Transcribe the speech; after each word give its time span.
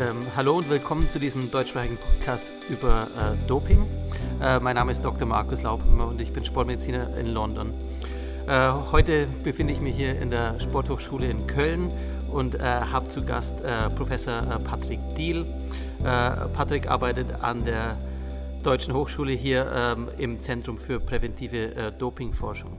Ähm, 0.00 0.22
hallo 0.34 0.56
und 0.56 0.70
willkommen 0.70 1.02
zu 1.02 1.18
diesem 1.18 1.50
deutschsprachigen 1.50 1.98
Podcast 1.98 2.50
über 2.70 3.02
äh, 3.02 3.46
Doping. 3.46 3.86
Äh, 4.40 4.58
mein 4.58 4.76
Name 4.76 4.92
ist 4.92 5.04
Dr. 5.04 5.28
Markus 5.28 5.62
Laubhammer 5.62 6.06
und 6.06 6.22
ich 6.22 6.32
bin 6.32 6.42
Sportmediziner 6.42 7.14
in 7.18 7.26
London. 7.26 7.74
Äh, 8.46 8.70
heute 8.92 9.26
befinde 9.44 9.74
ich 9.74 9.80
mich 9.82 9.94
hier 9.94 10.18
in 10.18 10.30
der 10.30 10.58
Sporthochschule 10.58 11.28
in 11.28 11.46
Köln 11.46 11.92
und 12.32 12.54
äh, 12.54 12.60
habe 12.60 13.08
zu 13.08 13.22
Gast 13.26 13.60
äh, 13.60 13.90
Professor 13.90 14.40
äh, 14.50 14.58
Patrick 14.60 15.00
Diehl. 15.16 15.44
Patrick 16.02 16.88
arbeitet 16.88 17.30
an 17.42 17.66
der 17.66 17.98
Deutschen 18.62 18.94
Hochschule 18.94 19.32
hier 19.32 19.70
ähm, 19.70 20.08
im 20.16 20.40
Zentrum 20.40 20.78
für 20.78 20.98
präventive 20.98 21.92
Dopingforschung. 21.98 22.78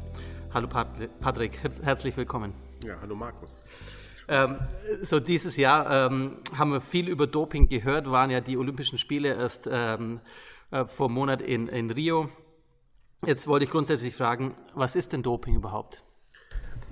Hallo 0.55 0.67
Patrick, 0.67 1.59
herzlich 1.83 2.17
willkommen. 2.17 2.55
Ja, 2.83 2.95
hallo 2.99 3.13
Markus. 3.13 3.61
Ähm, 4.27 4.59
so 5.01 5.19
dieses 5.19 5.57
Jahr 5.57 6.07
ähm, 6.07 6.37
haben 6.55 6.71
wir 6.71 6.81
viel 6.81 7.09
über 7.09 7.27
Doping 7.27 7.67
gehört, 7.67 8.09
waren 8.09 8.29
ja 8.29 8.41
die 8.41 8.57
Olympischen 8.57 8.97
Spiele 8.97 9.35
erst 9.35 9.67
ähm, 9.71 10.19
äh, 10.71 10.85
vor 10.85 11.07
einem 11.07 11.15
Monat 11.15 11.41
in, 11.41 11.67
in 11.67 11.91
Rio. 11.91 12.29
Jetzt 13.25 13.47
wollte 13.47 13.65
ich 13.65 13.71
grundsätzlich 13.71 14.15
fragen, 14.15 14.55
was 14.73 14.95
ist 14.95 15.13
denn 15.13 15.21
Doping 15.21 15.55
überhaupt? 15.55 16.03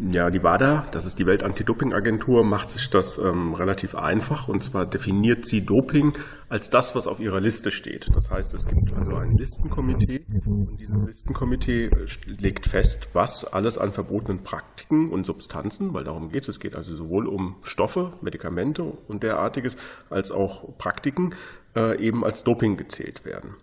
Ja, 0.01 0.29
die 0.29 0.41
WADA, 0.41 0.87
das 0.91 1.05
ist 1.05 1.19
die 1.19 1.25
Weltantidopingagentur, 1.25 2.45
macht 2.45 2.69
sich 2.69 2.89
das 2.89 3.17
ähm, 3.17 3.53
relativ 3.53 3.95
einfach. 3.95 4.47
Und 4.47 4.63
zwar 4.63 4.85
definiert 4.85 5.45
sie 5.45 5.65
Doping 5.65 6.13
als 6.47 6.69
das, 6.69 6.95
was 6.95 7.05
auf 7.05 7.19
ihrer 7.19 7.41
Liste 7.41 7.69
steht. 7.69 8.09
Das 8.15 8.31
heißt, 8.31 8.53
es 8.53 8.65
gibt 8.65 8.93
also 8.93 9.15
ein 9.15 9.35
Listenkomitee 9.35 10.25
und 10.45 10.77
dieses 10.79 11.03
Listenkomitee 11.03 11.87
äh, 11.87 12.05
legt 12.25 12.65
fest, 12.65 13.09
was 13.11 13.43
alles 13.43 13.77
an 13.77 13.91
verbotenen 13.91 14.41
Praktiken 14.41 15.09
und 15.09 15.25
Substanzen, 15.25 15.93
weil 15.93 16.05
darum 16.05 16.29
geht 16.29 16.43
es, 16.43 16.47
es 16.47 16.59
geht 16.61 16.75
also 16.75 16.95
sowohl 16.95 17.27
um 17.27 17.57
Stoffe, 17.63 18.13
Medikamente 18.21 18.83
und 18.83 19.23
derartiges, 19.23 19.75
als 20.09 20.31
auch 20.31 20.77
Praktiken 20.77 21.35
äh, 21.75 21.99
eben 22.01 22.23
als 22.23 22.45
Doping 22.45 22.77
gezählt 22.77 23.25
werden. 23.25 23.55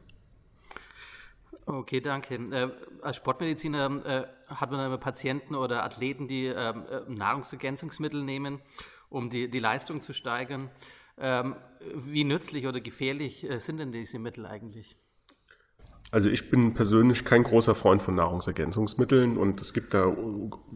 Okay, 1.66 2.00
danke. 2.00 2.36
Äh, 2.36 2.70
als 3.02 3.16
Sportmediziner 3.16 4.06
äh, 4.06 4.54
hat 4.54 4.70
man 4.70 4.86
immer 4.86 4.98
Patienten 4.98 5.56
oder 5.56 5.82
Athleten, 5.82 6.28
die 6.28 6.46
ähm, 6.46 6.84
äh, 6.88 7.00
Nahrungsergänzungsmittel 7.12 8.22
nehmen, 8.22 8.60
um 9.08 9.30
die, 9.30 9.50
die 9.50 9.58
Leistung 9.58 10.00
zu 10.00 10.12
steigern. 10.12 10.70
Ähm, 11.18 11.56
wie 11.94 12.22
nützlich 12.22 12.68
oder 12.68 12.80
gefährlich 12.80 13.50
äh, 13.50 13.58
sind 13.58 13.78
denn 13.78 13.90
diese 13.90 14.20
Mittel 14.20 14.46
eigentlich? 14.46 14.96
Also 16.12 16.28
ich 16.28 16.50
bin 16.50 16.72
persönlich 16.74 17.24
kein 17.24 17.42
großer 17.42 17.74
Freund 17.74 18.00
von 18.00 18.14
Nahrungsergänzungsmitteln 18.14 19.36
und 19.36 19.60
es 19.60 19.72
gibt 19.72 19.92
da 19.92 20.16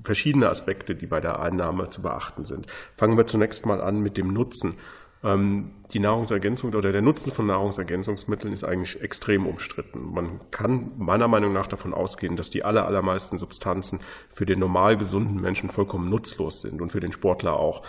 verschiedene 0.02 0.48
Aspekte, 0.48 0.96
die 0.96 1.06
bei 1.06 1.20
der 1.20 1.38
Einnahme 1.38 1.88
zu 1.88 2.02
beachten 2.02 2.44
sind. 2.44 2.66
Fangen 2.96 3.16
wir 3.16 3.26
zunächst 3.26 3.64
mal 3.64 3.80
an 3.80 4.00
mit 4.00 4.16
dem 4.16 4.32
Nutzen. 4.32 4.76
Ähm, 5.22 5.72
die 5.92 6.00
Nahrungsergänzung 6.00 6.72
oder 6.72 6.92
der 6.92 7.02
Nutzen 7.02 7.32
von 7.32 7.46
Nahrungsergänzungsmitteln 7.46 8.52
ist 8.52 8.64
eigentlich 8.64 9.00
extrem 9.02 9.46
umstritten. 9.46 10.12
Man 10.12 10.40
kann 10.50 10.92
meiner 10.96 11.28
Meinung 11.28 11.52
nach 11.52 11.66
davon 11.66 11.92
ausgehen, 11.92 12.36
dass 12.36 12.50
die 12.50 12.64
aller, 12.64 12.86
allermeisten 12.86 13.36
Substanzen 13.36 14.00
für 14.30 14.46
den 14.46 14.58
normal 14.58 14.96
gesunden 14.96 15.40
Menschen 15.40 15.68
vollkommen 15.68 16.08
nutzlos 16.08 16.60
sind 16.60 16.80
und 16.80 16.92
für 16.92 17.00
den 17.00 17.12
Sportler 17.12 17.54
auch. 17.54 17.82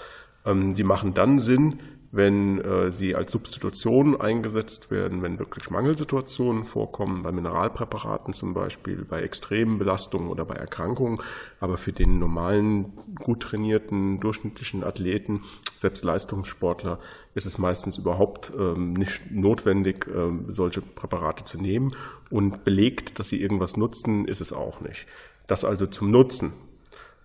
Ähm, 0.45 0.75
sie 0.75 0.83
machen 0.83 1.13
dann 1.13 1.39
Sinn, 1.39 1.79
wenn 2.11 2.59
äh, 2.59 2.91
sie 2.91 3.15
als 3.15 3.31
Substitution 3.31 4.19
eingesetzt 4.19 4.91
werden, 4.91 5.21
wenn 5.21 5.39
wirklich 5.39 5.69
Mangelsituationen 5.69 6.65
vorkommen, 6.65 7.23
bei 7.23 7.31
Mineralpräparaten 7.31 8.33
zum 8.33 8.53
Beispiel, 8.53 9.05
bei 9.05 9.21
extremen 9.21 9.79
Belastungen 9.79 10.29
oder 10.29 10.43
bei 10.43 10.55
Erkrankungen. 10.55 11.21
Aber 11.61 11.77
für 11.77 11.93
den 11.93 12.19
normalen, 12.19 12.91
gut 13.15 13.43
trainierten, 13.43 14.19
durchschnittlichen 14.19 14.83
Athleten, 14.83 15.43
selbst 15.77 16.03
Leistungssportler, 16.03 16.99
ist 17.33 17.45
es 17.45 17.57
meistens 17.57 17.97
überhaupt 17.97 18.51
ähm, 18.59 18.91
nicht 18.93 19.31
notwendig, 19.31 20.05
äh, 20.07 20.53
solche 20.53 20.81
Präparate 20.81 21.45
zu 21.45 21.61
nehmen. 21.61 21.95
Und 22.29 22.65
belegt, 22.65 23.19
dass 23.19 23.29
sie 23.29 23.41
irgendwas 23.41 23.77
nutzen, 23.77 24.25
ist 24.27 24.41
es 24.41 24.51
auch 24.51 24.81
nicht. 24.81 25.07
Das 25.47 25.63
also 25.63 25.85
zum 25.85 26.11
Nutzen. 26.11 26.51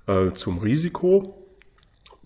Äh, 0.06 0.32
zum 0.34 0.58
Risiko 0.58 1.45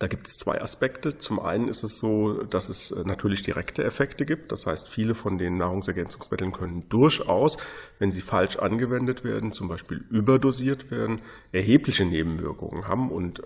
da 0.00 0.06
gibt 0.06 0.26
es 0.26 0.38
zwei 0.38 0.62
Aspekte. 0.62 1.18
Zum 1.18 1.38
einen 1.38 1.68
ist 1.68 1.82
es 1.82 1.98
so, 1.98 2.42
dass 2.44 2.70
es 2.70 2.90
äh, 2.90 3.02
natürlich 3.04 3.42
direkte 3.42 3.84
Effekte 3.84 4.24
gibt. 4.24 4.50
Das 4.50 4.66
heißt, 4.66 4.88
viele 4.88 5.14
von 5.14 5.36
den 5.36 5.58
Nahrungsergänzungsmitteln 5.58 6.52
können 6.52 6.88
durchaus, 6.88 7.58
wenn 7.98 8.10
sie 8.10 8.22
falsch 8.22 8.56
angewendet 8.56 9.24
werden, 9.24 9.52
zum 9.52 9.68
Beispiel 9.68 10.02
überdosiert 10.08 10.90
werden, 10.90 11.20
erhebliche 11.52 12.06
Nebenwirkungen 12.06 12.88
haben 12.88 13.10
und 13.10 13.40
äh, 13.40 13.44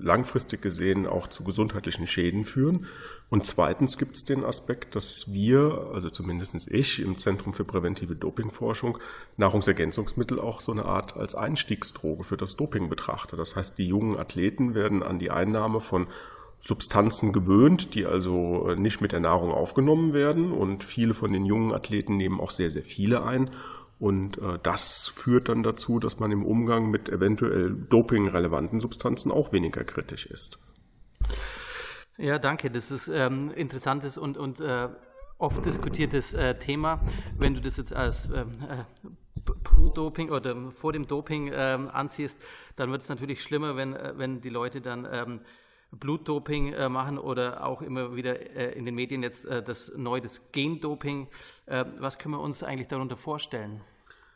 langfristig 0.00 0.62
gesehen 0.62 1.06
auch 1.06 1.26
zu 1.26 1.42
gesundheitlichen 1.42 2.06
Schäden 2.06 2.44
führen. 2.44 2.86
Und 3.28 3.46
zweitens 3.46 3.98
gibt 3.98 4.14
es 4.14 4.24
den 4.24 4.44
Aspekt, 4.44 4.94
dass 4.94 5.32
wir, 5.32 5.90
also 5.92 6.08
zumindest 6.08 6.70
ich 6.70 7.00
im 7.00 7.18
Zentrum 7.18 7.52
für 7.52 7.64
präventive 7.64 8.14
Dopingforschung, 8.14 8.98
Nahrungsergänzungsmittel 9.36 10.38
auch 10.38 10.60
so 10.60 10.70
eine 10.70 10.84
Art 10.84 11.16
als 11.16 11.34
Einstiegsdroge 11.34 12.22
für 12.22 12.36
das 12.36 12.56
Doping 12.56 12.88
betrachten. 12.88 13.36
Das 13.36 13.56
heißt, 13.56 13.76
die 13.76 13.86
jungen 13.86 14.16
Athleten 14.16 14.74
werden 14.74 15.02
an 15.02 15.18
die 15.18 15.30
Einnahme 15.30 15.79
von 15.80 16.06
Substanzen 16.60 17.32
gewöhnt, 17.32 17.94
die 17.94 18.06
also 18.06 18.68
äh, 18.68 18.76
nicht 18.76 19.00
mit 19.00 19.12
der 19.12 19.20
Nahrung 19.20 19.50
aufgenommen 19.50 20.12
werden. 20.12 20.52
Und 20.52 20.84
viele 20.84 21.14
von 21.14 21.32
den 21.32 21.44
jungen 21.44 21.72
Athleten 21.72 22.16
nehmen 22.16 22.40
auch 22.40 22.50
sehr, 22.50 22.70
sehr 22.70 22.82
viele 22.82 23.24
ein. 23.24 23.50
Und 23.98 24.38
äh, 24.38 24.58
das 24.62 25.08
führt 25.08 25.48
dann 25.48 25.62
dazu, 25.62 25.98
dass 25.98 26.18
man 26.18 26.32
im 26.32 26.44
Umgang 26.44 26.90
mit 26.90 27.08
eventuell 27.08 27.74
dopingrelevanten 27.74 28.80
Substanzen 28.80 29.30
auch 29.30 29.52
weniger 29.52 29.84
kritisch 29.84 30.26
ist. 30.26 30.58
Ja, 32.16 32.38
danke. 32.38 32.70
Das 32.70 32.90
ist 32.90 33.08
ähm, 33.08 33.50
interessantes 33.50 34.18
und, 34.18 34.36
und 34.36 34.60
äh, 34.60 34.88
oft 35.38 35.64
diskutiertes 35.64 36.34
äh, 36.34 36.58
Thema. 36.58 37.00
Wenn 37.38 37.54
du 37.54 37.60
das 37.60 37.78
jetzt 37.78 37.94
als 37.94 38.30
ähm, 38.30 38.58
äh, 38.68 38.84
Pro-Doping 39.64 40.30
oder 40.30 40.70
vor 40.72 40.92
dem 40.92 41.06
Doping 41.06 41.50
ähm, 41.54 41.88
ansiehst, 41.88 42.38
dann 42.76 42.90
wird 42.90 43.02
es 43.02 43.08
natürlich 43.08 43.42
schlimmer, 43.42 43.76
wenn, 43.76 43.96
wenn 44.16 44.40
die 44.42 44.50
Leute 44.50 44.80
dann 44.80 45.08
ähm, 45.10 45.40
Blutdoping 45.92 46.72
äh, 46.72 46.88
machen 46.88 47.18
oder 47.18 47.66
auch 47.66 47.82
immer 47.82 48.14
wieder 48.14 48.56
äh, 48.56 48.72
in 48.78 48.84
den 48.84 48.94
Medien 48.94 49.22
jetzt 49.22 49.44
äh, 49.44 49.62
das 49.62 49.92
neue 49.96 50.20
das 50.20 50.40
Gendoping. 50.52 51.28
Äh, 51.66 51.84
was 51.98 52.18
können 52.18 52.34
wir 52.34 52.40
uns 52.40 52.62
eigentlich 52.62 52.88
darunter 52.88 53.16
vorstellen? 53.16 53.80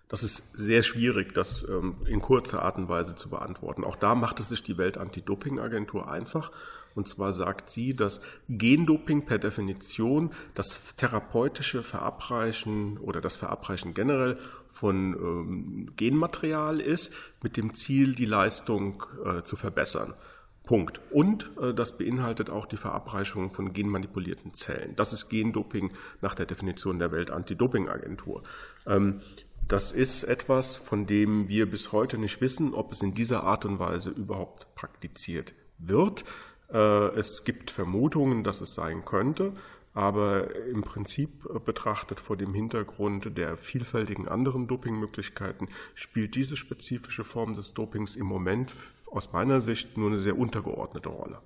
Das 0.09 0.23
ist 0.23 0.53
sehr 0.53 0.83
schwierig, 0.83 1.35
das 1.35 1.67
ähm, 1.69 1.97
in 2.07 2.21
kurzer 2.21 2.63
Art 2.63 2.77
und 2.77 2.89
Weise 2.89 3.17
zu 3.17 3.31
beantworten. 3.31 3.85
Auch 3.85 3.97
da 3.97 4.15
macht 4.15 4.39
es 4.39 4.49
sich 4.49 4.63
die 4.63 4.77
Welt-Anti-Doping-Agentur 4.77 6.11
einfach. 6.11 6.53
Und 6.95 7.09
zwar 7.09 7.33
sagt 7.33 7.71
sie, 7.71 7.97
dass 7.97 8.21
Gendoping 8.49 9.25
per 9.25 9.39
Definition 9.39 10.31
das 10.55 10.95
therapeutische 10.97 11.83
Verabreichen 11.83 12.99
oder 12.99 13.21
das 13.21 13.35
Verabreichen 13.37 13.95
generell 13.95 14.39
von 14.71 15.15
ähm, 15.15 15.93
Genmaterial 15.97 16.81
ist, 16.81 17.15
mit 17.43 17.57
dem 17.57 17.75
Ziel, 17.75 18.15
die 18.15 18.27
Leistung 18.27 19.05
äh, 19.25 19.43
zu 19.43 19.57
verbessern. 19.57 20.15
Punkt. 20.65 21.01
Und 21.11 21.51
äh, 21.61 21.75
das 21.75 21.99
beinhaltet 21.99 22.51
auch 22.51 22.67
die 22.67 22.77
Verabreichung 22.77 23.51
von 23.51 23.73
genmanipulierten 23.73 24.55
Zellen. 24.55 24.97
Das 24.97 25.13
ist 25.13 25.29
Gendoping 25.29 25.93
nach 26.21 26.35
der 26.35 26.47
Definition 26.47 26.99
der 26.99 27.13
Welt-Anti-Doping-Agentur. 27.13 28.43
Ähm, 28.87 29.21
das 29.69 29.93
ist 29.93 30.25
etwas, 30.25 30.77
von 30.77 31.07
dem 31.07 31.49
wir 31.49 31.71
bis 31.71 31.93
heute 31.93 32.19
nicht 32.19 32.41
wissen, 32.41 32.75
ob 32.75 32.93
es 32.93 33.03
in 33.03 33.15
dieser 33.15 33.45
Art 33.45 33.65
und 33.65 33.79
Weise 33.79 34.11
überhaupt 34.11 34.75
praktiziert 34.75 35.55
wird. 35.79 36.25
Äh, 36.73 36.79
es 37.17 37.45
gibt 37.45 37.71
Vermutungen, 37.71 38.45
dass 38.45 38.61
es 38.61 38.75
sein 38.75 39.05
könnte. 39.05 39.53
Aber 39.95 40.55
im 40.67 40.83
Prinzip 40.83 41.47
betrachtet 41.65 42.19
vor 42.19 42.37
dem 42.37 42.53
Hintergrund 42.53 43.39
der 43.39 43.57
vielfältigen 43.57 44.27
anderen 44.27 44.67
Dopingmöglichkeiten 44.67 45.69
spielt 45.95 46.35
diese 46.35 46.57
spezifische 46.57 47.23
Form 47.23 47.55
des 47.55 47.75
Dopings 47.75 48.17
im 48.17 48.27
Moment 48.27 48.73
aus 49.11 49.33
meiner 49.33 49.61
Sicht 49.61 49.97
nur 49.97 50.09
eine 50.11 50.19
sehr 50.19 50.37
untergeordnete 50.37 51.09
Rolle. 51.09 51.39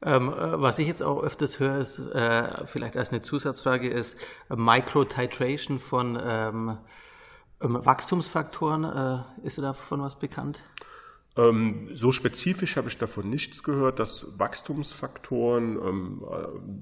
Ähm, 0.00 0.32
äh, 0.32 0.60
was 0.60 0.78
ich 0.78 0.86
jetzt 0.86 1.02
auch 1.02 1.22
öfters 1.22 1.58
höre, 1.58 1.78
ist 1.78 1.98
äh, 1.98 2.66
vielleicht 2.66 2.96
als 2.96 3.10
eine 3.10 3.22
Zusatzfrage, 3.22 3.90
ist 3.90 4.16
äh, 4.48 4.56
Microtitration 4.56 5.78
von 5.80 6.18
ähm, 6.22 6.78
ähm, 7.60 7.84
Wachstumsfaktoren. 7.84 8.84
Äh, 8.84 9.46
ist 9.46 9.58
davon 9.58 10.00
was 10.00 10.16
bekannt? 10.18 10.60
Ähm, 11.38 11.88
so 11.92 12.10
spezifisch 12.10 12.76
habe 12.76 12.88
ich 12.88 12.98
davon 12.98 13.30
nichts 13.30 13.62
gehört, 13.62 14.00
dass 14.00 14.38
Wachstumsfaktoren, 14.40 15.78
ähm, 15.80 16.24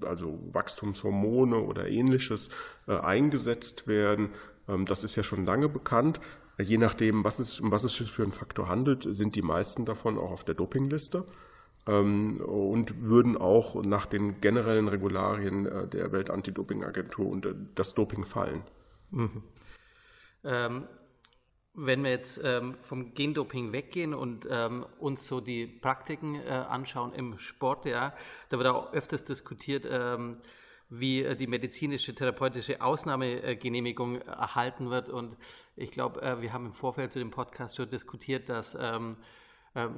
äh, 0.02 0.06
also 0.06 0.40
Wachstumshormone 0.52 1.58
oder 1.58 1.86
ähnliches 1.86 2.48
äh, 2.88 2.96
eingesetzt 2.96 3.86
werden. 3.86 4.30
Ähm, 4.66 4.86
das 4.86 5.04
ist 5.04 5.14
ja 5.14 5.22
schon 5.22 5.44
lange 5.44 5.68
bekannt. 5.68 6.20
Je 6.58 6.78
nachdem, 6.78 7.22
was 7.22 7.38
es, 7.38 7.60
um 7.60 7.70
was 7.70 7.84
es 7.84 7.92
für 7.92 8.22
einen 8.22 8.32
Faktor 8.32 8.66
handelt, 8.66 9.06
sind 9.10 9.36
die 9.36 9.42
meisten 9.42 9.84
davon 9.84 10.16
auch 10.18 10.30
auf 10.30 10.42
der 10.42 10.54
Dopingliste 10.54 11.26
und 11.84 13.02
würden 13.02 13.36
auch 13.36 13.84
nach 13.84 14.06
den 14.06 14.40
generellen 14.40 14.88
Regularien 14.88 15.66
äh, 15.66 15.86
der 15.86 16.10
Weltantidopingagentur 16.10 17.26
unter 17.26 17.54
das 17.74 17.94
Doping 17.94 18.24
fallen. 18.24 18.62
Mhm. 19.10 19.42
Ähm, 20.42 20.84
wenn 21.76 22.02
wir 22.02 22.10
jetzt 22.10 22.40
ähm, 22.42 22.74
vom 22.80 23.12
Gendoping 23.14 23.72
weggehen 23.72 24.14
und 24.14 24.48
ähm, 24.50 24.86
uns 24.98 25.28
so 25.28 25.40
die 25.40 25.66
Praktiken 25.66 26.36
äh, 26.36 26.48
anschauen 26.48 27.12
im 27.12 27.36
Sport, 27.36 27.84
ja, 27.84 28.14
da 28.48 28.56
wird 28.56 28.68
auch 28.68 28.92
öfters 28.94 29.24
diskutiert, 29.24 29.86
ähm, 29.88 30.38
wie 30.88 31.22
äh, 31.22 31.36
die 31.36 31.46
medizinische 31.46 32.14
therapeutische 32.14 32.80
Ausnahmegenehmigung 32.80 34.22
erhalten 34.22 34.88
wird. 34.88 35.10
Und 35.10 35.36
ich 35.76 35.90
glaube, 35.90 36.22
äh, 36.22 36.40
wir 36.40 36.54
haben 36.54 36.66
im 36.66 36.72
Vorfeld 36.72 37.12
zu 37.12 37.18
dem 37.18 37.30
Podcast 37.30 37.76
schon 37.76 37.90
diskutiert, 37.90 38.48
dass 38.48 38.74
äh, 38.74 38.98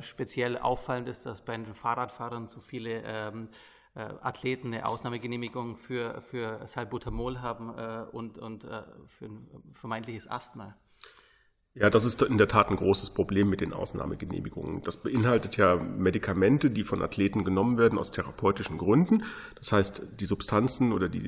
speziell 0.00 0.58
auffallend 0.58 1.08
ist, 1.08 1.26
dass 1.26 1.44
bei 1.44 1.56
den 1.56 1.74
Fahrradfahrern 1.74 2.48
so 2.48 2.60
viele 2.60 3.02
ähm, 3.04 3.50
äh, 3.94 4.00
Athleten 4.00 4.74
eine 4.74 4.84
Ausnahmegenehmigung 4.84 5.76
für, 5.76 6.20
für 6.22 6.66
Salbutamol 6.66 7.40
haben 7.40 7.78
äh, 7.78 8.04
und, 8.10 8.38
und 8.38 8.64
für 9.06 9.26
ein 9.26 9.48
vermeintliches 9.74 10.28
Asthma. 10.28 10.76
Ja, 11.80 11.90
das 11.90 12.04
ist 12.04 12.22
in 12.22 12.38
der 12.38 12.48
Tat 12.48 12.70
ein 12.70 12.76
großes 12.76 13.10
Problem 13.10 13.48
mit 13.48 13.60
den 13.60 13.72
Ausnahmegenehmigungen. 13.72 14.82
Das 14.82 14.96
beinhaltet 14.96 15.56
ja 15.56 15.76
Medikamente, 15.76 16.70
die 16.70 16.82
von 16.82 17.02
Athleten 17.02 17.44
genommen 17.44 17.78
werden 17.78 18.00
aus 18.00 18.10
therapeutischen 18.10 18.78
Gründen. 18.78 19.22
Das 19.54 19.70
heißt, 19.70 20.02
die 20.18 20.24
Substanzen 20.24 20.92
oder 20.92 21.08
die 21.08 21.20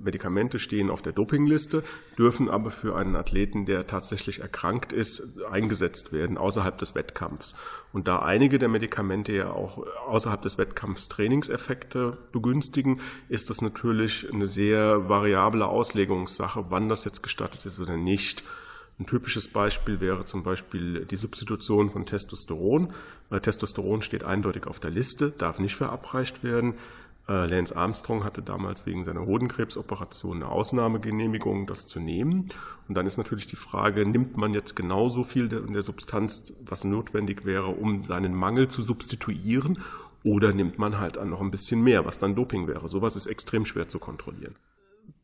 Medikamente 0.00 0.58
stehen 0.58 0.88
auf 0.88 1.02
der 1.02 1.12
Dopingliste, 1.12 1.84
dürfen 2.16 2.48
aber 2.48 2.70
für 2.70 2.96
einen 2.96 3.16
Athleten, 3.16 3.66
der 3.66 3.86
tatsächlich 3.86 4.40
erkrankt 4.40 4.94
ist, 4.94 5.42
eingesetzt 5.42 6.10
werden 6.10 6.38
außerhalb 6.38 6.78
des 6.78 6.94
Wettkampfs. 6.94 7.54
Und 7.92 8.08
da 8.08 8.20
einige 8.20 8.58
der 8.58 8.68
Medikamente 8.68 9.34
ja 9.34 9.50
auch 9.50 9.84
außerhalb 10.06 10.40
des 10.40 10.56
Wettkampfs 10.56 11.08
Trainingseffekte 11.08 12.16
begünstigen, 12.32 13.00
ist 13.28 13.50
das 13.50 13.60
natürlich 13.60 14.26
eine 14.32 14.46
sehr 14.46 15.10
variable 15.10 15.66
Auslegungssache, 15.66 16.66
wann 16.70 16.88
das 16.88 17.04
jetzt 17.04 17.22
gestattet 17.22 17.66
ist 17.66 17.78
oder 17.78 17.98
nicht. 17.98 18.42
Ein 18.98 19.06
typisches 19.06 19.46
Beispiel 19.48 20.00
wäre 20.00 20.24
zum 20.24 20.42
Beispiel 20.42 21.04
die 21.04 21.16
Substitution 21.16 21.90
von 21.90 22.04
Testosteron. 22.04 22.92
Testosteron 23.30 24.02
steht 24.02 24.24
eindeutig 24.24 24.66
auf 24.66 24.80
der 24.80 24.90
Liste, 24.90 25.30
darf 25.30 25.60
nicht 25.60 25.76
verabreicht 25.76 26.42
werden. 26.42 26.74
Äh, 27.28 27.46
Lance 27.46 27.76
Armstrong 27.76 28.24
hatte 28.24 28.42
damals 28.42 28.86
wegen 28.86 29.04
seiner 29.04 29.26
Hodenkrebsoperation 29.26 30.38
eine 30.38 30.50
Ausnahmegenehmigung, 30.50 31.66
das 31.66 31.86
zu 31.86 32.00
nehmen. 32.00 32.48
Und 32.88 32.94
dann 32.96 33.06
ist 33.06 33.18
natürlich 33.18 33.46
die 33.46 33.56
Frage, 33.56 34.06
nimmt 34.06 34.36
man 34.36 34.54
jetzt 34.54 34.74
genauso 34.74 35.24
viel 35.24 35.48
der, 35.48 35.60
der 35.60 35.82
Substanz, 35.82 36.54
was 36.64 36.84
notwendig 36.84 37.44
wäre, 37.44 37.66
um 37.68 38.02
seinen 38.02 38.34
Mangel 38.34 38.68
zu 38.68 38.82
substituieren, 38.82 39.78
oder 40.24 40.52
nimmt 40.52 40.78
man 40.78 40.98
halt 40.98 41.24
noch 41.24 41.40
ein 41.40 41.52
bisschen 41.52 41.82
mehr, 41.82 42.04
was 42.04 42.18
dann 42.18 42.34
Doping 42.34 42.66
wäre. 42.66 42.88
Sowas 42.88 43.14
ist 43.14 43.26
extrem 43.26 43.64
schwer 43.64 43.86
zu 43.86 44.00
kontrollieren. 44.00 44.56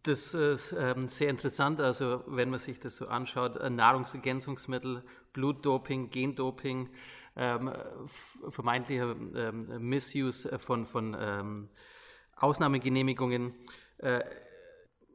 Das 0.04 0.34
ist 0.34 0.74
ähm, 0.78 1.08
sehr 1.08 1.30
interessant. 1.30 1.80
Also 1.80 2.22
wenn 2.26 2.50
man 2.50 2.58
sich 2.58 2.78
das 2.78 2.96
so 2.96 3.08
anschaut, 3.08 3.56
äh, 3.56 3.70
Nahrungsergänzungsmittel, 3.70 5.02
Blutdoping, 5.32 6.10
Gendoping, 6.10 6.90
ähm, 7.36 7.72
vermeintlicher 8.50 9.16
ähm, 9.34 9.60
Missuse 9.78 10.58
von, 10.58 10.84
von 10.84 11.16
ähm, 11.18 11.70
Ausnahmegenehmigungen. 12.36 13.54
Äh, 13.96 14.24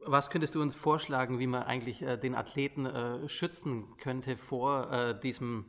was 0.04 0.28
könntest 0.28 0.56
du 0.56 0.60
uns 0.60 0.74
vorschlagen, 0.74 1.38
wie 1.38 1.46
man 1.46 1.62
eigentlich 1.62 2.02
äh, 2.02 2.16
den 2.16 2.34
Athleten 2.34 2.86
äh, 2.86 3.28
schützen 3.28 3.96
könnte 3.98 4.36
vor 4.36 4.90
äh, 4.90 5.20
diesen 5.20 5.66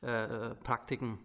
äh, 0.00 0.54
Praktiken? 0.62 1.18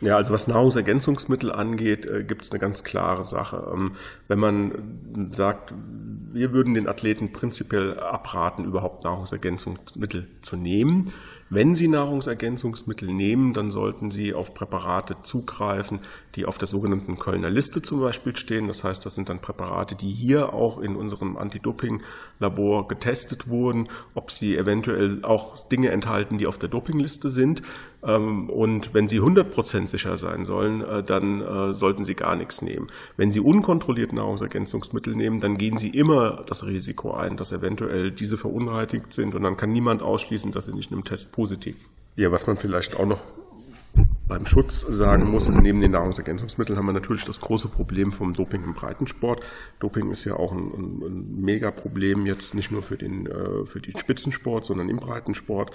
Ja, 0.00 0.16
also 0.16 0.32
was 0.32 0.46
Nahrungsergänzungsmittel 0.48 1.52
angeht, 1.52 2.06
äh, 2.06 2.24
gibt 2.24 2.42
es 2.42 2.50
eine 2.50 2.60
ganz 2.60 2.84
klare 2.84 3.24
Sache. 3.24 3.70
Ähm, 3.72 3.92
wenn 4.28 4.38
man 4.38 5.30
sagt, 5.32 5.72
wir 6.32 6.52
würden 6.52 6.74
den 6.74 6.88
Athleten 6.88 7.32
prinzipiell 7.32 7.98
abraten, 8.00 8.64
überhaupt 8.64 9.04
Nahrungsergänzungsmittel 9.04 10.26
zu 10.42 10.56
nehmen. 10.56 11.12
Wenn 11.50 11.76
sie 11.76 11.86
Nahrungsergänzungsmittel 11.86 13.12
nehmen, 13.12 13.52
dann 13.52 13.70
sollten 13.70 14.10
sie 14.10 14.34
auf 14.34 14.54
Präparate 14.54 15.16
zugreifen, 15.22 16.00
die 16.34 16.46
auf 16.46 16.58
der 16.58 16.66
sogenannten 16.66 17.16
Kölner 17.18 17.50
Liste 17.50 17.80
zum 17.80 18.00
Beispiel 18.00 18.34
stehen. 18.34 18.66
Das 18.66 18.82
heißt, 18.82 19.06
das 19.06 19.14
sind 19.14 19.28
dann 19.28 19.38
Präparate, 19.38 19.94
die 19.94 20.10
hier 20.10 20.52
auch 20.52 20.78
in 20.78 20.96
unserem 20.96 21.36
Anti-Doping-Labor 21.36 22.88
getestet 22.88 23.48
wurden, 23.48 23.88
ob 24.14 24.32
sie 24.32 24.56
eventuell 24.56 25.24
auch 25.24 25.68
Dinge 25.68 25.90
enthalten, 25.90 26.38
die 26.38 26.48
auf 26.48 26.58
der 26.58 26.70
Dopingliste 26.70 27.28
sind. 27.28 27.62
Ähm, 28.02 28.50
und 28.50 28.92
wenn 28.94 29.06
sie 29.06 29.20
100% 29.20 29.83
sicher 29.86 30.16
sein 30.18 30.44
sollen, 30.44 30.82
äh, 30.82 31.02
dann 31.02 31.40
äh, 31.40 31.74
sollten 31.74 32.04
sie 32.04 32.14
gar 32.14 32.36
nichts 32.36 32.62
nehmen. 32.62 32.88
Wenn 33.16 33.30
sie 33.30 33.40
unkontrolliert 33.40 34.12
Nahrungsergänzungsmittel 34.12 35.14
nehmen, 35.14 35.40
dann 35.40 35.58
gehen 35.58 35.76
sie 35.76 35.90
immer 35.90 36.44
das 36.46 36.66
Risiko 36.66 37.12
ein, 37.12 37.36
dass 37.36 37.52
eventuell 37.52 38.10
diese 38.10 38.36
verunreinigt 38.36 39.12
sind 39.12 39.34
und 39.34 39.42
dann 39.42 39.56
kann 39.56 39.72
niemand 39.72 40.02
ausschließen, 40.02 40.52
dass 40.52 40.66
sie 40.66 40.72
nicht 40.72 40.90
in 40.90 40.96
einem 40.96 41.04
Test 41.04 41.32
positiv. 41.32 41.76
Ja, 42.16 42.30
was 42.30 42.46
man 42.46 42.56
vielleicht 42.56 42.96
auch 42.96 43.06
noch 43.06 43.20
beim 44.26 44.46
Schutz 44.46 44.80
sagen 44.80 45.30
muss, 45.30 45.48
ist 45.48 45.60
neben 45.60 45.80
den 45.80 45.92
Nahrungsergänzungsmitteln 45.92 46.78
haben 46.78 46.86
wir 46.86 46.92
natürlich 46.92 47.24
das 47.24 47.40
große 47.40 47.68
Problem 47.68 48.12
vom 48.12 48.32
Doping 48.32 48.64
im 48.64 48.74
Breitensport. 48.74 49.44
Doping 49.80 50.10
ist 50.10 50.24
ja 50.24 50.34
auch 50.34 50.52
ein, 50.52 50.72
ein, 50.72 51.02
ein 51.02 51.40
Mega-Problem 51.42 52.24
jetzt 52.26 52.54
nicht 52.54 52.70
nur 52.70 52.82
für 52.82 52.96
den, 52.96 53.26
äh, 53.26 53.66
für 53.66 53.80
den 53.80 53.96
Spitzensport, 53.96 54.64
sondern 54.64 54.88
im 54.88 54.96
Breitensport 54.96 55.72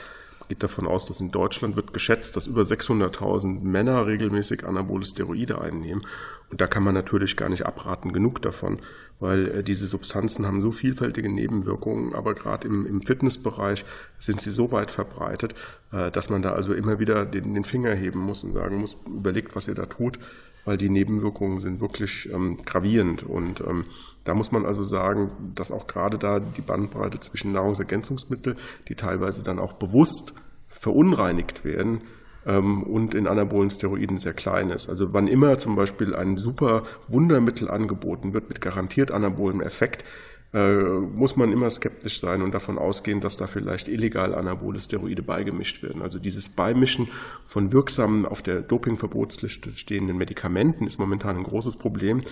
geht 0.50 0.64
davon 0.64 0.88
aus, 0.88 1.06
dass 1.06 1.22
in 1.22 1.32
Deutschland 1.32 1.76
wird 1.76 1.94
geschätzt, 1.94 2.36
dass 2.36 2.48
über 2.48 2.64
600.000 2.64 3.62
Männer 3.62 4.08
regelmäßig 4.08 4.66
anabole 4.66 5.06
Steroide 5.06 5.62
einnehmen. 5.62 6.06
Und 6.50 6.60
da 6.60 6.66
kann 6.66 6.84
man 6.84 6.96
natürlich 6.96 7.38
gar 7.38 7.50
nicht 7.50 7.68
abraten 7.68 8.12
genug 8.12 8.42
davon, 8.42 8.80
weil 9.20 9.48
äh, 9.48 9.64
diese 9.64 9.86
Substanzen 9.86 10.48
haben 10.48 10.60
so 10.60 10.72
vielfältige 10.72 11.30
Nebenwirkungen, 11.30 12.16
aber 12.16 12.34
gerade 12.34 12.68
im, 12.68 12.88
im 12.88 13.02
Fitnessbereich 13.02 13.86
sind 14.18 14.42
sie 14.42 14.50
so 14.50 14.72
weit 14.72 14.90
verbreitet, 14.90 15.54
äh, 15.92 16.10
dass 16.10 16.32
man 16.32 16.42
da 16.42 16.54
also 16.54 16.74
immer 16.74 17.00
wieder 17.00 17.28
den, 17.28 17.54
den 17.54 17.64
Finger 17.64 17.94
heben 17.94 18.20
muss 18.20 18.44
und 18.44 18.54
sagen 18.54 18.78
muss, 18.78 18.98
überlegt, 19.06 19.56
was 19.56 19.68
ihr 19.68 19.76
da 19.76 19.86
tut, 19.86 20.18
weil 20.66 20.78
die 20.78 20.90
Nebenwirkungen 20.90 21.60
sind 21.60 21.80
wirklich 21.80 22.30
ähm, 22.34 22.58
gravierend. 22.66 23.24
Und 23.24 23.62
ähm, 23.62 23.86
da 24.24 24.34
muss 24.34 24.52
man 24.52 24.66
also 24.66 24.84
sagen, 24.84 25.32
dass 25.56 25.72
auch 25.72 25.88
gerade 25.88 26.18
da 26.18 26.40
die 26.40 26.62
Bandbreite 26.62 27.20
zwischen 27.20 27.52
Nahrungsergänzungsmitteln, 27.52 28.58
die 28.88 28.96
teilweise 28.96 29.44
dann 29.44 29.60
auch 29.60 29.74
bewusst 29.74 30.34
verunreinigt 30.80 31.64
werden, 31.64 32.02
ähm, 32.46 32.84
und 32.84 33.16
in 33.16 33.28
anabolen 33.28 33.70
Steroiden 33.70 34.18
sehr 34.18 34.34
klein 34.34 34.70
ist. 34.70 34.90
Also 34.90 35.14
wann 35.14 35.28
immer 35.28 35.58
zum 35.58 35.76
Beispiel 35.76 36.16
ein 36.16 36.38
super 36.38 36.84
Wundermittel 37.08 37.70
angeboten 37.70 38.34
wird 38.34 38.50
mit 38.50 38.62
garantiert 38.62 39.12
anabolem 39.12 39.62
Effekt, 39.62 40.04
äh, 40.52 40.82
muss 40.82 41.36
man 41.36 41.52
immer 41.52 41.70
skeptisch 41.70 42.20
sein 42.20 42.42
und 42.42 42.54
davon 42.54 42.80
ausgehen, 42.80 43.20
dass 43.20 43.38
da 43.38 43.46
vielleicht 43.46 43.88
illegal 43.88 44.34
anabole 44.34 44.80
Steroide 44.80 45.22
beigemischt 45.22 45.84
werden. 45.84 46.02
Also 46.02 46.18
dieses 46.18 46.50
Beimischen 46.50 47.08
von 47.46 47.72
wirksamen 47.72 48.26
auf 48.26 48.42
der 48.42 48.62
Dopingverbotsliste 48.62 49.70
stehenden 49.70 50.18
Medikamenten 50.18 50.88
ist 50.88 50.98
momentan 50.98 51.38
ein 51.38 51.44
großes 51.44 51.76
Problem, 51.76 52.24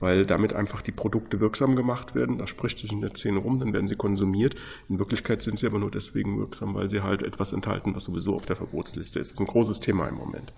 weil 0.00 0.26
damit 0.26 0.52
einfach 0.52 0.82
die 0.82 0.92
Produkte 0.92 1.40
wirksam 1.40 1.76
gemacht 1.76 2.14
werden. 2.14 2.38
Da 2.38 2.46
spricht 2.46 2.78
sich 2.78 2.92
in 2.92 3.00
der 3.00 3.14
Szene 3.14 3.38
rum, 3.38 3.58
dann 3.58 3.72
werden 3.72 3.88
sie 3.88 3.96
konsumiert. 3.96 4.54
In 4.88 4.98
Wirklichkeit 4.98 5.42
sind 5.42 5.58
sie 5.58 5.66
aber 5.66 5.78
nur 5.78 5.90
deswegen 5.90 6.38
wirksam, 6.38 6.74
weil 6.74 6.88
sie 6.88 7.02
halt 7.02 7.22
etwas 7.22 7.52
enthalten, 7.52 7.94
was 7.94 8.04
sowieso 8.04 8.34
auf 8.34 8.46
der 8.46 8.56
Verbotsliste 8.56 9.18
ist. 9.18 9.30
Das 9.30 9.34
ist 9.34 9.40
ein 9.40 9.46
großes 9.46 9.80
Thema 9.80 10.08
im 10.08 10.16
Moment. 10.16 10.52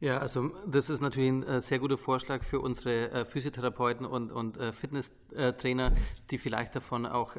Ja, 0.00 0.16
also 0.16 0.50
das 0.66 0.88
ist 0.88 1.02
natürlich 1.02 1.28
ein 1.28 1.42
äh, 1.42 1.60
sehr 1.60 1.78
guter 1.78 1.98
Vorschlag 1.98 2.42
für 2.42 2.60
unsere 2.60 3.10
äh, 3.10 3.24
Physiotherapeuten 3.26 4.06
und, 4.06 4.32
und 4.32 4.56
äh, 4.56 4.72
Fitnesstrainer, 4.72 5.92
die 6.30 6.38
vielleicht 6.38 6.74
davon 6.74 7.06
auch 7.06 7.36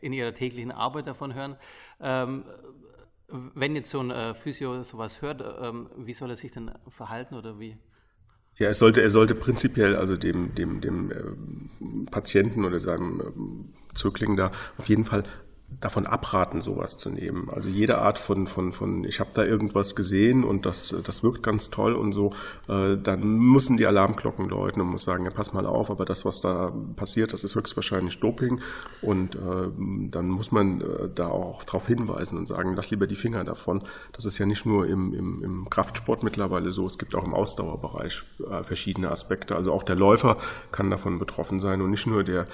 in 0.00 0.12
ihrer 0.12 0.32
täglichen 0.32 0.70
Arbeit 0.70 1.06
davon 1.06 1.34
hören. 1.34 1.56
Ähm, 2.00 2.44
wenn 3.28 3.74
jetzt 3.74 3.90
so 3.90 4.00
ein 4.00 4.34
Physio 4.34 4.82
sowas 4.82 5.20
hört, 5.20 5.42
ähm, 5.60 5.90
wie 5.96 6.12
soll 6.12 6.30
er 6.30 6.36
sich 6.36 6.52
denn 6.52 6.70
verhalten 6.88 7.34
oder 7.34 7.58
wie? 7.58 7.76
Ja, 8.56 8.68
er 8.68 8.74
sollte, 8.74 9.02
er 9.02 9.10
sollte 9.10 9.34
prinzipiell 9.34 9.96
also 9.96 10.16
dem, 10.16 10.54
dem, 10.54 10.80
dem 10.80 11.10
äh, 11.10 12.10
Patienten 12.10 12.64
oder 12.64 12.78
seinem 12.78 13.20
äh, 13.20 13.94
Zögling 13.96 14.36
da 14.36 14.52
auf 14.78 14.88
jeden 14.88 15.04
Fall 15.04 15.24
davon 15.80 16.06
abraten, 16.06 16.60
sowas 16.60 16.96
zu 16.96 17.10
nehmen. 17.10 17.50
Also 17.50 17.68
jede 17.68 17.98
Art 17.98 18.18
von, 18.18 18.46
von, 18.46 18.72
von 18.72 19.04
ich 19.04 19.20
habe 19.20 19.30
da 19.34 19.44
irgendwas 19.44 19.94
gesehen 19.94 20.44
und 20.44 20.66
das, 20.66 20.94
das 21.04 21.22
wirkt 21.22 21.42
ganz 21.42 21.70
toll 21.70 21.94
und 21.94 22.12
so, 22.12 22.32
äh, 22.68 22.96
dann 22.96 23.38
müssen 23.38 23.76
die 23.76 23.86
Alarmglocken 23.86 24.48
läuten 24.48 24.80
und 24.80 24.88
muss 24.88 25.04
sagen, 25.04 25.24
ja, 25.24 25.30
pass 25.30 25.52
mal 25.52 25.66
auf, 25.66 25.90
aber 25.90 26.04
das, 26.04 26.24
was 26.24 26.40
da 26.40 26.72
passiert, 26.96 27.32
das 27.32 27.44
ist 27.44 27.54
höchstwahrscheinlich 27.54 28.20
Doping 28.20 28.60
und 29.02 29.34
äh, 29.36 29.38
dann 30.10 30.28
muss 30.28 30.52
man 30.52 30.80
äh, 30.80 30.84
da 31.14 31.28
auch 31.28 31.64
darauf 31.64 31.86
hinweisen 31.86 32.38
und 32.38 32.46
sagen, 32.46 32.74
lass 32.76 32.90
lieber 32.90 33.06
die 33.06 33.16
Finger 33.16 33.44
davon. 33.44 33.82
Das 34.12 34.24
ist 34.24 34.38
ja 34.38 34.46
nicht 34.46 34.66
nur 34.66 34.86
im, 34.86 35.12
im, 35.12 35.42
im 35.42 35.70
Kraftsport 35.70 36.22
mittlerweile 36.22 36.72
so, 36.72 36.86
es 36.86 36.98
gibt 36.98 37.14
auch 37.14 37.24
im 37.24 37.34
Ausdauerbereich 37.34 38.22
verschiedene 38.62 39.10
Aspekte. 39.10 39.56
Also 39.56 39.72
auch 39.72 39.82
der 39.82 39.96
Läufer 39.96 40.36
kann 40.72 40.90
davon 40.90 41.18
betroffen 41.18 41.60
sein 41.60 41.80
und 41.80 41.90
nicht 41.90 42.06
nur 42.06 42.24
der 42.24 42.46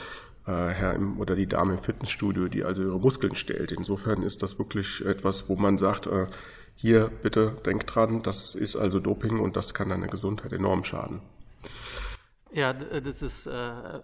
Herr 0.50 0.95
im, 0.95 1.19
oder 1.19 1.37
die 1.37 1.47
Dame 1.47 1.75
im 1.75 1.78
Fitnessstudio, 1.78 2.49
die 2.49 2.64
also 2.64 2.83
ihre 2.83 2.99
Muskeln 2.99 3.35
stellt. 3.35 3.73
Insofern 3.73 4.23
ist 4.23 4.42
das 4.42 4.59
wirklich 4.59 5.04
etwas, 5.04 5.49
wo 5.49 5.57
man 5.57 5.78
sagt, 5.78 6.07
äh, 6.07 6.26
hier 6.75 7.11
bitte 7.23 7.57
denkt 7.66 7.95
dran, 7.95 8.23
das 8.23 8.54
ist 8.54 8.76
also 8.76 9.00
Doping 9.00 9.38
und 9.38 9.57
das 9.57 9.75
kann 9.75 9.90
deiner 9.90 10.09
Gesundheit 10.09 10.52
enorm 10.52 10.85
schaden. 10.85 11.21
Ja, 12.52 12.73
das 12.73 13.23
ist 13.23 13.47
äh, 13.47 14.00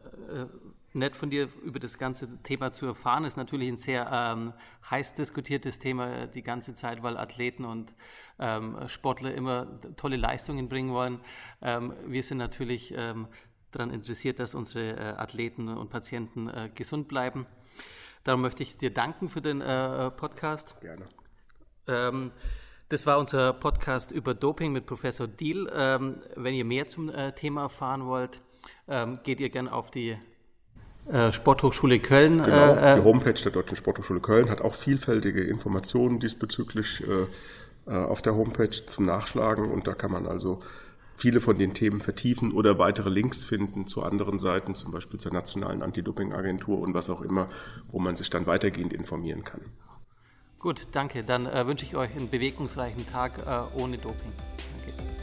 nett 0.96 1.16
von 1.16 1.30
dir 1.30 1.48
über 1.62 1.78
das 1.78 1.98
ganze 1.98 2.42
Thema 2.42 2.72
zu 2.72 2.86
erfahren. 2.86 3.24
Ist 3.24 3.36
natürlich 3.36 3.68
ein 3.68 3.76
sehr 3.76 4.08
ähm, 4.12 4.52
heiß 4.90 5.14
diskutiertes 5.14 5.78
Thema 5.78 6.26
die 6.26 6.42
ganze 6.42 6.74
Zeit, 6.74 7.02
weil 7.02 7.16
Athleten 7.16 7.64
und 7.64 7.92
ähm, 8.38 8.76
Sportler 8.86 9.34
immer 9.34 9.80
tolle 9.96 10.16
Leistungen 10.16 10.68
bringen 10.68 10.92
wollen. 10.92 11.20
Ähm, 11.62 11.92
wir 12.06 12.22
sind 12.22 12.38
natürlich 12.38 12.94
ähm, 12.96 13.28
daran 13.76 13.92
interessiert, 13.92 14.38
dass 14.40 14.54
unsere 14.54 14.96
äh, 14.96 15.02
Athleten 15.16 15.68
und 15.68 15.90
Patienten 15.90 16.48
äh, 16.48 16.70
gesund 16.74 17.08
bleiben. 17.08 17.46
Darum 18.24 18.40
möchte 18.40 18.62
ich 18.62 18.76
dir 18.76 18.92
danken 18.92 19.28
für 19.28 19.40
den 19.40 19.60
äh, 19.60 20.10
Podcast. 20.10 20.80
Gerne. 20.80 21.04
Ähm, 21.86 22.32
das 22.88 23.04
war 23.04 23.18
unser 23.18 23.52
Podcast 23.52 24.12
über 24.12 24.34
Doping 24.34 24.72
mit 24.72 24.86
Professor 24.86 25.26
Deal. 25.26 25.70
Ähm, 25.74 26.22
wenn 26.36 26.54
ihr 26.54 26.64
mehr 26.64 26.88
zum 26.88 27.08
äh, 27.08 27.32
Thema 27.32 27.62
erfahren 27.62 28.06
wollt, 28.06 28.40
ähm, 28.88 29.18
geht 29.24 29.40
ihr 29.40 29.48
gerne 29.48 29.72
auf 29.72 29.90
die 29.90 30.16
äh, 31.10 31.32
Sporthochschule 31.32 31.98
Köln. 31.98 32.42
Genau, 32.42 32.74
äh, 32.74 32.96
die 32.96 33.02
Homepage 33.02 33.32
der 33.32 33.52
Deutschen 33.52 33.76
Sporthochschule 33.76 34.20
Köln 34.20 34.50
hat 34.50 34.60
auch 34.60 34.74
vielfältige 34.74 35.42
Informationen 35.42 36.20
diesbezüglich 36.20 37.02
auf 37.86 38.20
der 38.20 38.34
Homepage 38.34 38.70
zum 38.70 39.04
Nachschlagen 39.04 39.70
und 39.70 39.86
da 39.86 39.94
kann 39.94 40.10
man 40.10 40.26
also 40.26 40.60
viele 41.16 41.40
von 41.40 41.58
den 41.58 41.74
Themen 41.74 42.00
vertiefen 42.00 42.52
oder 42.52 42.78
weitere 42.78 43.10
Links 43.10 43.42
finden 43.42 43.86
zu 43.86 44.02
anderen 44.02 44.38
Seiten, 44.38 44.74
zum 44.74 44.92
Beispiel 44.92 45.18
zur 45.18 45.32
Nationalen 45.32 45.82
Anti-Doping-Agentur 45.82 46.78
und 46.78 46.94
was 46.94 47.10
auch 47.10 47.22
immer, 47.22 47.48
wo 47.90 47.98
man 47.98 48.16
sich 48.16 48.30
dann 48.30 48.46
weitergehend 48.46 48.92
informieren 48.92 49.44
kann. 49.44 49.62
Gut, 50.58 50.88
danke. 50.92 51.22
Dann 51.22 51.46
äh, 51.46 51.66
wünsche 51.66 51.84
ich 51.84 51.96
euch 51.96 52.10
einen 52.16 52.28
bewegungsreichen 52.28 53.06
Tag 53.08 53.32
äh, 53.46 53.80
ohne 53.80 53.98
Doping. 53.98 54.32
Danke. 54.86 55.15